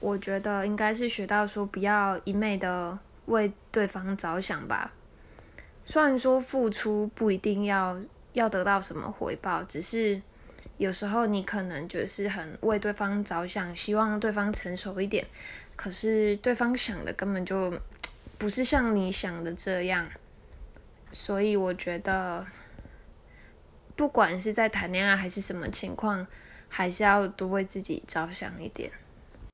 [0.00, 4.92] 我觉得应该是学到说不要一昧的为对方着想吧。
[5.84, 8.00] 虽然说付出不一定要
[8.32, 10.20] 要得到什么回报只是
[10.78, 15.26] 有时候你可能就是很为对方着想希望对方成熟一点
[15.74, 17.72] 可是对方想的根本就
[18.38, 20.08] 不是像你想的这样。
[21.12, 22.46] 所以我觉得
[23.96, 26.26] 不管是在谈恋爱还是什么情况
[26.68, 28.90] 还是要多为自己着想一点。